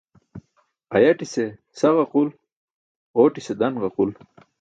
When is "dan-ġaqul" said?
3.59-4.11